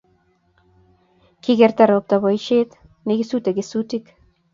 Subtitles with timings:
[1.43, 2.73] kikerta robta boisiet
[3.13, 4.05] nekisute kesutik